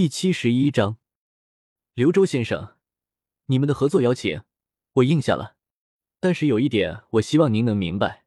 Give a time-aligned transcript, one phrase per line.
[0.00, 0.96] 第七十一章，
[1.92, 2.76] 刘周先生，
[3.46, 4.42] 你们的合作邀请
[4.92, 5.56] 我应下了，
[6.20, 8.24] 但是有一点，我希望您能明白，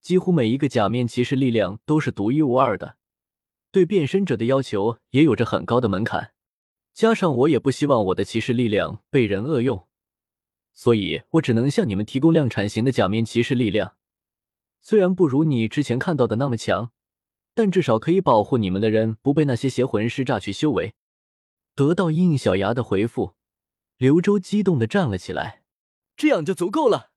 [0.00, 2.96] 几乎每一个假面骑士力量都是独一无二的，
[3.70, 6.32] 对变身者的要求也有着很高的门槛，
[6.94, 9.86] 加上我也不希望我的骑士力量被人恶用，
[10.72, 13.96] 所以我只能向你们提供量产型的假面骑士力量，
[14.80, 16.93] 虽然不如你之前看到的那么强。
[17.54, 20.94] 但至少可以保护你们的人不被那些邪魂师榨取修为。
[21.74, 23.34] 得到应小牙的回复，
[23.96, 25.62] 刘周激动的站了起来。
[26.16, 27.10] 这样就足够了，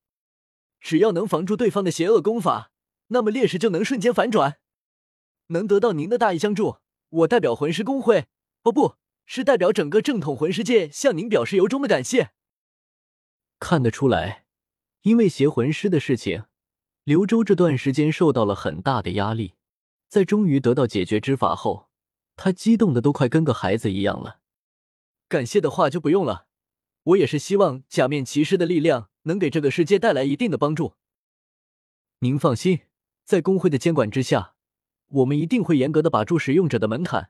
[0.80, 2.72] 只要能防住对方的邪恶功法，
[3.08, 4.58] 那么劣势就能瞬间反转。
[5.48, 6.78] 能得到您的大义相助，
[7.10, 8.26] 我代表魂师工会，
[8.64, 8.96] 哦，不
[9.26, 12.32] 是代表整个正统魂师界向您表示由衷的感谢。
[13.60, 14.46] 看得出来，
[15.04, 16.46] 因为邪魂师的事情，
[17.04, 19.57] 刘周这段时间受到了很大的压力。
[20.08, 21.90] 在终于得到解决之法后，
[22.36, 24.40] 他激动的都快跟个孩子一样了。
[25.28, 26.48] 感谢的话就不用了，
[27.04, 30.94] 我也是希望假面骑士的力量能给这个世界带来一定的帮助。
[32.20, 32.80] 您放心，
[33.24, 34.56] 在工会的监管之下，
[35.08, 37.30] 我们一定会严格的把住使用者的门槛，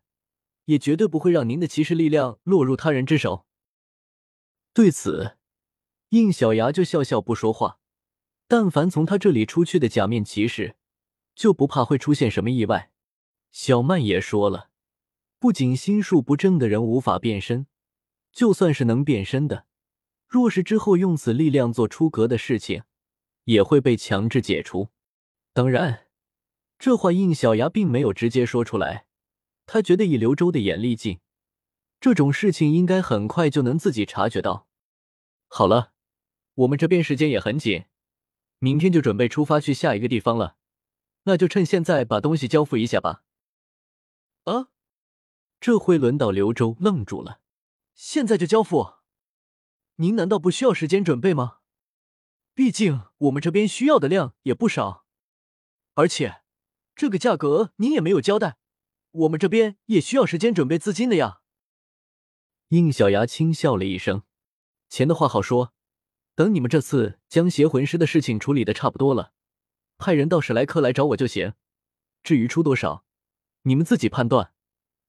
[0.66, 3.46] 也绝对不会让您的骑士力量落入他人之手。
[4.74, 5.38] 对此，
[6.10, 7.80] 应小牙就笑笑不说话。
[8.48, 10.77] 但凡从他这里出去的假面骑士。
[11.38, 12.92] 就不怕会出现什么意外？
[13.52, 14.72] 小曼也说了，
[15.38, 17.68] 不仅心术不正的人无法变身，
[18.32, 19.68] 就算是能变身的，
[20.28, 22.82] 若是之后用此力量做出格的事情，
[23.44, 24.90] 也会被强制解除。
[25.54, 26.08] 当然，
[26.80, 29.06] 这话应小牙并没有直接说出来，
[29.68, 31.20] 他觉得以刘周的眼力劲，
[32.00, 34.68] 这种事情应该很快就能自己察觉到。
[35.48, 35.94] 好了，
[36.56, 37.86] 我们这边时间也很紧，
[38.58, 40.57] 明天就准备出发去下一个地方了。
[41.28, 43.24] 那就趁现在把东西交付一下吧。
[44.46, 44.70] 啊，
[45.60, 47.42] 这回轮到刘周愣住了。
[47.94, 48.94] 现在就交付？
[49.96, 51.58] 您难道不需要时间准备吗？
[52.54, 55.06] 毕竟我们这边需要的量也不少，
[55.96, 56.44] 而且
[56.96, 58.58] 这个价格您也没有交代，
[59.12, 61.42] 我们这边也需要时间准备资金的呀。
[62.70, 64.24] 应小牙轻笑了一声，
[64.88, 65.74] 钱的话好说，
[66.36, 69.34] 等你们这次将邪魂师的事情处理的差不多了。
[69.98, 71.54] 派人到史莱克来找我就行，
[72.24, 73.04] 至于出多少，
[73.64, 74.54] 你们自己判断。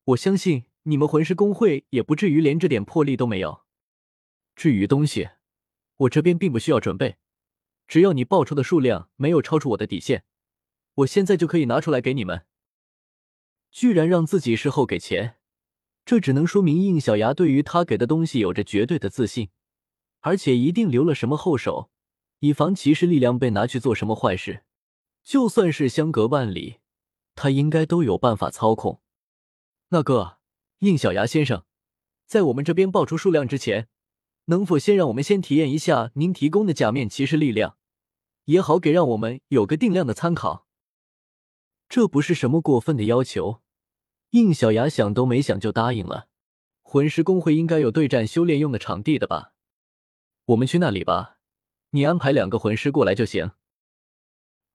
[0.04, 3.62] 我相信你们魂师工会也不至于连这点魄力都没有。
[4.56, 5.28] 至于东西，
[5.97, 7.19] 我这边并不需要准备，
[7.87, 10.25] 只要你报出的数量没有超出我的底线，
[10.94, 12.47] 我现在就可以拿出来给你们。
[13.70, 15.37] 居然让自己事后给钱，
[16.06, 19.50] 这只能说明应小牙对于他给的东西有着绝对的自信，
[20.20, 21.91] 而且一定留了什么后手，
[22.38, 24.65] 以防骑士力量被拿去做什么坏事。
[25.28, 26.78] 就算是相隔万里，
[27.34, 29.03] 他应该都有办法操控。
[29.91, 30.39] 那个
[30.78, 31.66] 应小牙先生，
[32.25, 33.88] 在我们这边报出数量之前，
[34.47, 37.77] 能否先让我们先体验一下您提供的假面骑士力量，
[38.47, 40.67] 也好给让我们有个定量的参考。
[41.91, 43.61] 这不是什么过分的要求，
[44.31, 46.28] 应小牙想都没想就答应了。
[46.81, 49.53] 魂师工会应该有对战修炼用的场地的吧？
[50.47, 51.37] 我们去那里吧，
[51.91, 53.50] 你安排两个魂师过来就行。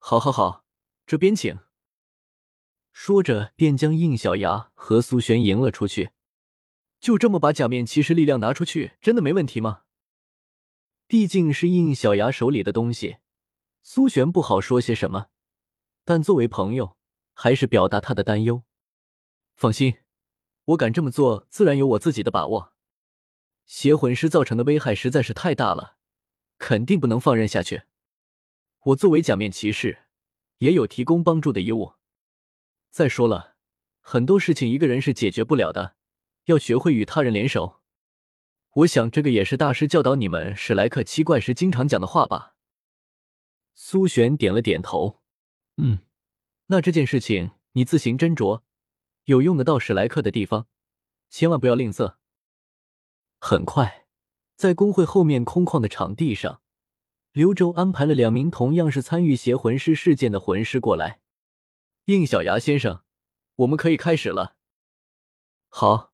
[0.06, 0.66] 好，好，好，
[1.08, 1.60] 这边请。
[2.92, 6.12] 说着，便将应小牙和苏璇迎了出去。
[7.00, 9.84] 就这么把假面骑士力量拿出去，真的没问题吗？
[11.08, 13.20] 毕竟是应小牙手里的东西，
[13.82, 15.28] 苏璇不好说些什么。
[16.04, 16.98] 但作为朋友，
[17.34, 18.64] 还是表达他的担忧。
[19.56, 20.00] 放心，
[20.66, 22.74] 我敢这么做，自然有我自己的把握。
[23.66, 25.96] 邪魂师造成的危害实在是太大了，
[26.58, 27.84] 肯定不能放任下去。
[28.88, 30.00] 我作为假面骑士，
[30.58, 31.94] 也有提供帮助的义务。
[32.90, 33.56] 再说了，
[34.02, 35.96] 很多事情一个人是解决不了的，
[36.46, 37.82] 要学会与他人联手。
[38.78, 42.56] 我想这个也是大师教导你们史莱克七怪时经常讲的话吧。
[43.76, 45.22] 苏璇点了点头，
[45.78, 46.00] 嗯，
[46.66, 48.64] 那这件事情你自行斟酌，
[49.26, 50.68] 有用得到史莱克的地方，
[51.30, 52.16] 千万不要吝啬。
[53.40, 54.08] 很快，
[54.56, 56.63] 在工会后面空旷的场地上。
[57.34, 61.20] 刘周安排了两名同样是参与邪魂师事件的魂师过来。
[62.06, 63.02] 应小牙先生，
[63.56, 64.56] 我们可以开始了。
[65.68, 66.14] 好，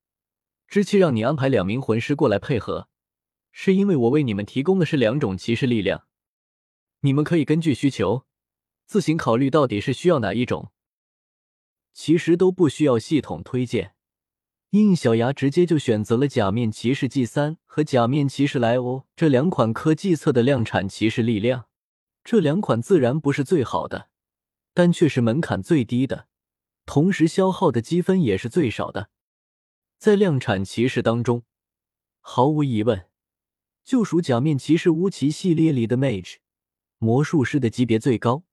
[0.65, 2.87] 知气让你安排两名魂师过来配合，
[3.51, 6.07] 是因为我为你们提供的是两种骑士力量，
[7.01, 8.25] 你们可以根据需求
[8.85, 10.71] 自行考虑到底是需要哪一种。
[11.91, 13.93] 其实都不需要系统推荐。
[14.71, 21.65] 应小牙直接就选择了假面骑士 G 三和假面骑士莱欧这两款科技测的量产骑士力量，
[22.23, 24.09] 这两款自然不是最好的，
[24.75, 26.27] 但却是门槛最低的，
[26.85, 29.09] 同时消耗的积分也是最少的。
[29.97, 31.41] 在量产骑士当中，
[32.21, 33.07] 毫无疑问，
[33.83, 36.35] 就属假面骑士乌奇系列里的 Mage
[36.99, 38.43] 魔术师的级别最高。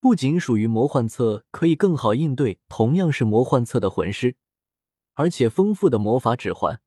[0.00, 4.36] 不仅属于魔幻册，可以更好应对同样是魔幻册的魂师，
[5.14, 6.80] 而且丰富的魔法指环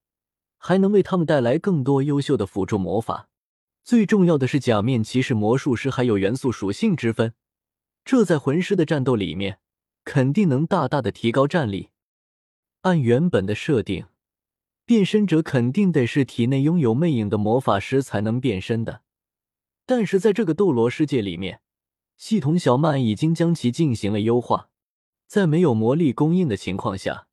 [0.57, 3.29] 还能为他们带来更多优秀的辅助魔法。
[3.83, 7.33] 最重要的是，假面骑士魔术师还有元素属性之分，
[8.03, 9.59] 这在魂师的战斗里面
[10.03, 11.89] 肯定能大大的提高战力。
[12.81, 14.05] 按原本的设定，
[14.85, 19.01] 变身者肯定得是体内拥有魅影的魔法师才能变身的，
[19.85, 21.61] 但是在这个斗罗世界里面。
[22.17, 24.69] 系统小曼已经将其进行了优化，
[25.27, 27.27] 在没有魔力供应的情况下，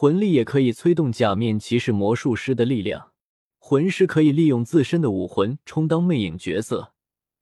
[0.00, 3.10] 魂力也可以催动假面骑士魔术师的力量。
[3.58, 6.94] 魂师可以利用自身的武魂充当魅影角色，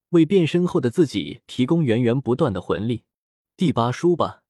[0.09, 3.03] 为变身后的自己提供源源不断的魂力。
[3.55, 4.41] 第八书吧，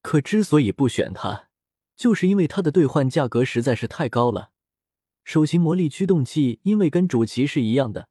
[0.00, 1.48] 可之所以不选它，
[1.94, 4.52] 就是因为它的兑换价格实在是太高了。
[5.22, 8.08] 手型魔力驱动器因为跟主骑是一样的，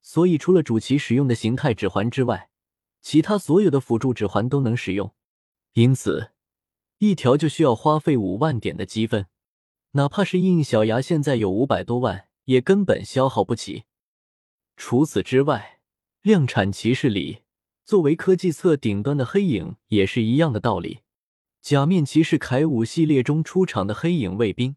[0.00, 2.48] 所以除了主骑使用的形态指环之外，
[3.02, 5.12] 其他所有的辅助指环都能使用，
[5.74, 6.31] 因此
[7.02, 9.26] 一条就需要花费五万点的积分，
[9.94, 13.82] 哪怕是印小牙现在有五百多万，也根本消耗不起。
[14.76, 15.80] 除此之外，
[16.20, 17.42] 量产骑士里
[17.84, 21.00] 作为科技册顶端的黑影也是一样的道理。
[21.60, 24.76] 假面骑士铠武系列中出场的黑影卫兵，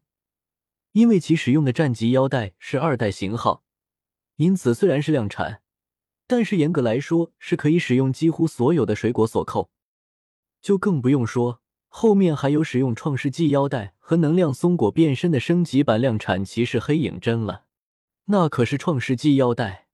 [0.94, 3.64] 因为其使用的战级腰带是二代型号，
[4.38, 5.62] 因此虽然是量产。
[6.26, 9.70] 但是严格来说，是可以使用几乎所有的水果锁扣，
[10.60, 11.62] 就更不用说
[11.98, 17.64] 后面还有使用创世纪腰带和能量松果变身的升级版量产骑士黑影针了。
[18.26, 19.88] 那可是创世纪腰带、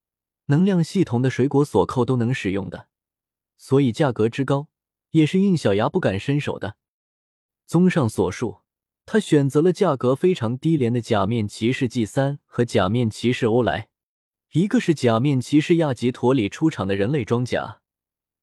[0.47, 2.87] 能量系统的水果锁扣都能使用的，
[3.55, 4.67] 所以价格之高
[5.11, 6.75] 也是应小牙不敢伸手的。
[7.67, 8.61] 综上所述，
[9.05, 13.89] 他选择了价格非常低廉的假面骑士 G 三和假面骑士欧莱。
[14.53, 17.80] 一个是假面骑士亚吉陀里出场的人类装甲，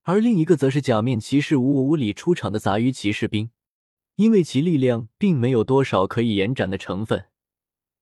[0.03, 3.51] 而另一个则是假面骑士五五五里出场的杂鱼骑士兵。
[4.15, 7.27] 因为其力量并没有多少可以延展的成分，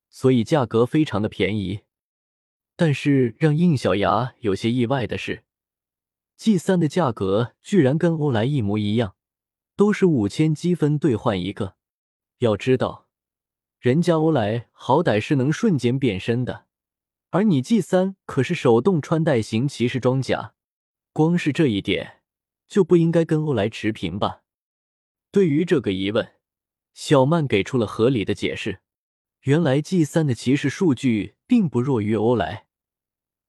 [0.09, 1.81] 所以价格非常的便宜。
[2.75, 5.43] 但是让应小牙有些意外的是
[6.35, 9.15] ，G 三的价格居然跟欧莱一模一样，
[9.75, 11.75] 都是五千积分兑换一个。
[12.39, 13.05] 要知道，
[13.79, 16.65] 人家欧莱好歹是能瞬间变身的。
[17.29, 20.55] 而你 G 三可是手动穿戴型骑士装甲，
[21.17, 22.21] 光是这一点
[22.67, 24.43] 就不应该跟欧莱持平吧？
[25.31, 26.33] 对于这个疑问，
[26.93, 28.81] 小曼给出了合理的解释。
[29.41, 32.67] 原来 G 三的骑士数据并不弱于欧莱，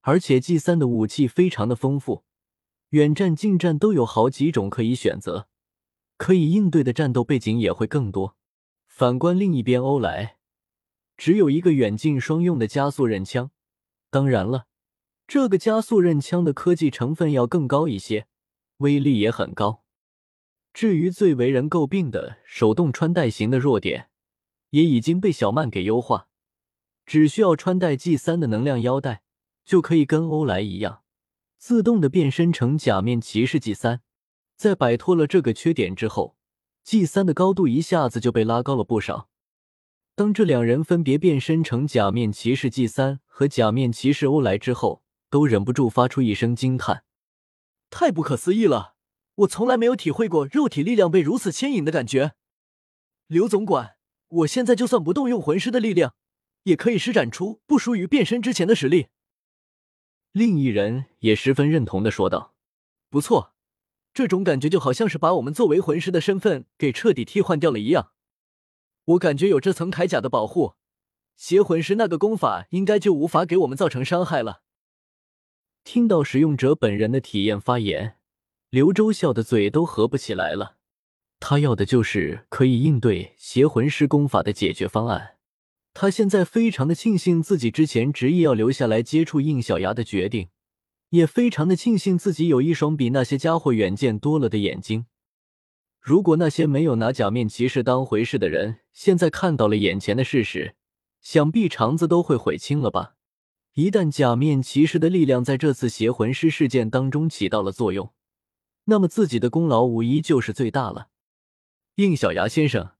[0.00, 2.24] 而且 G 三的武器非常的丰富，
[2.88, 5.50] 远战、近战都有好几种可以选择，
[6.16, 8.38] 可以应对的战斗背景也会更多。
[8.86, 10.38] 反观另一边，欧莱
[11.18, 13.50] 只有一个远近双用的加速刃枪。
[14.08, 14.67] 当然了，
[15.28, 18.26] 这个加速刃枪的科技成分要更高一些，
[18.78, 19.84] 威力也很高。
[20.72, 24.08] 至于最为人诟病的手动穿戴型的弱点，
[24.70, 26.28] 也已经被小曼给优化，
[27.04, 29.20] 只需要穿戴 G 三的能量腰带，
[29.66, 31.02] 就可以跟欧莱一样，
[31.58, 34.00] 自动的变身成假面骑士 G 三。
[34.56, 36.38] 在摆脱了这个缺点之后
[36.84, 39.28] ，G 三的高度一下子就被拉高了不少。
[40.14, 47.04] 当这两人分别变身成假面骑士 G 三和假面骑士欧莱之后，都忍不住发出一声惊叹
[47.90, 48.94] ：“太不可思议了！
[49.36, 52.34] 我从来没有体会过肉体力量被如此牵引的感觉。”
[53.28, 53.96] 刘总管，
[54.28, 56.14] 我现在就算不动用魂师的力量，
[56.64, 59.08] 也可以施展出不输于变身之前的实力。
[60.32, 62.54] 另一人也十分认同的说道
[63.10, 63.54] ：“不错，
[64.12, 68.12] 这种感觉就好像是把我们作为魂师的身份给彻底替换掉了一样。”
[69.04, 70.74] 我感觉有这层铠甲的保护，
[71.36, 74.62] 邪魂师那个功法应该就无法给我们造成伤害了。
[75.90, 78.16] 听到使用者本人的体验发言，
[78.68, 80.76] 刘周笑的嘴都合不起来了。
[81.40, 85.36] 他要的就是可以应对邪魂师功法的解决方案。
[85.94, 90.50] 他现在非常的庆幸自己之前执意要留下来接触应小牙的决定，
[91.08, 95.06] 也非常的庆幸自己有一双比那些家伙远见多了的眼睛。
[96.02, 100.74] 如果那些没有拿假面骑士当回事的人，现在看到了眼前的事实，
[101.22, 103.14] 想必肠子都会悔青了吧？
[103.78, 108.12] 一旦假面骑士的力量在这次邪魂师事件当中起到了作用，
[108.86, 111.10] 那么自己的功劳无疑就是最大了。
[111.94, 112.94] 应小牙先生，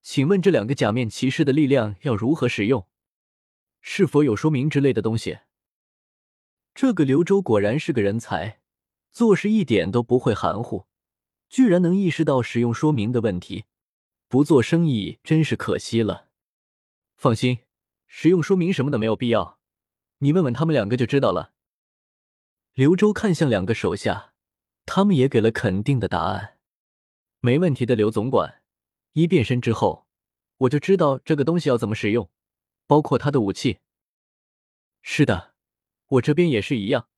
[0.00, 2.86] 请问这两个假面骑士的力量要如何使用？
[3.82, 5.40] 是否有说明之类的东西？
[6.74, 8.60] 这个刘周果然是个人才，
[9.12, 10.86] 做事一点都不会含糊。
[11.50, 13.66] 居然能意识到使用说明的问题，
[14.28, 16.28] 不做生意真是可惜了。
[17.14, 17.58] 放心，
[18.06, 19.58] 使用说明什么的没有必要，
[20.18, 21.52] 你问问他们两个就知道了。
[22.72, 24.32] 刘周看向两个手下，
[24.86, 26.58] 他们也给了肯定的答案。
[27.40, 28.62] 没问题的，刘总管。
[29.12, 30.08] 一变身之后，
[30.56, 32.30] 我就知道这个东西要怎么使用，
[32.86, 33.78] 包括他的武器。
[35.02, 35.54] 是的，
[36.06, 37.08] 我这边也是一样，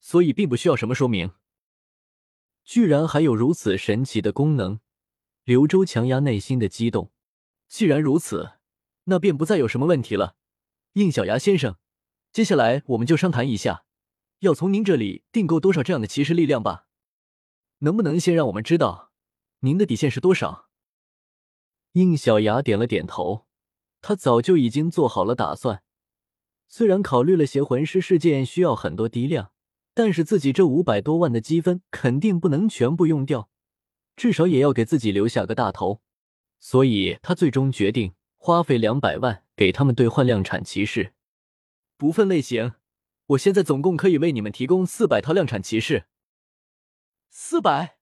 [0.00, 1.32] 所以并不需要什么说明。
[2.64, 4.80] 居然还有如此神奇的功能，
[5.44, 7.12] 刘周强压内心的激动。
[7.68, 8.58] 既然如此，
[9.04, 10.36] 那便不再有什么问题了。
[10.94, 11.76] 应小牙先生，
[12.36, 13.86] 接下来我们就商谈一下，
[14.40, 16.84] 要从您这里订购多少这样的骑士力量吧？
[17.78, 19.10] 能不能先让我们知道
[19.60, 20.68] 您的底线是多少？
[21.92, 23.46] 应小牙点了点头，
[24.02, 25.82] 他早就已经做好了打算。
[26.68, 29.50] 虽然考虑了邪魂师事件需要很多低量，
[29.94, 33.48] 但是自己这五百多万的积分肯定不能全部用掉，
[34.14, 36.02] 至少也要给自己留下个大头。
[36.60, 41.14] 所以他最终决定花费两百万给他们兑换量产骑士。
[41.98, 42.74] 不分类型，
[43.28, 46.04] 我现在总共可以为你们提供四百套量产骑士。
[47.30, 47.96] 四百！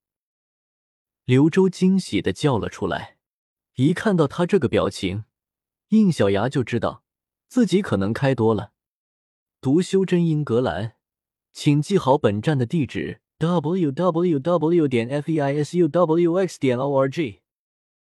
[1.25, 3.19] 刘周惊喜的叫了出来。
[3.77, 5.25] 一看到他这个表情，
[5.89, 7.05] 应小牙就知道
[7.47, 8.73] 自己可能开多了。
[9.61, 10.97] 读修真英格兰，
[11.53, 14.89] 请记好本站的地址：w w w.
[14.89, 16.59] 点 f e i s u w x.
[16.59, 17.44] 点 o r g。